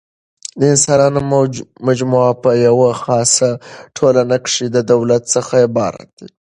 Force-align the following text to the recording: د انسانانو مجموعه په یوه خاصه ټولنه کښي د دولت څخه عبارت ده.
د 0.59 0.61
انسانانو 0.73 1.19
مجموعه 1.87 2.33
په 2.43 2.49
یوه 2.67 2.89
خاصه 3.03 3.49
ټولنه 3.97 4.35
کښي 4.45 4.67
د 4.71 4.77
دولت 4.91 5.23
څخه 5.35 5.53
عبارت 5.67 6.07
ده. 6.19 6.25